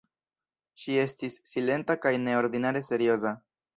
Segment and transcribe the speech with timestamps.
[0.83, 3.37] Ŝi estis silenta kaj neordinare serioza.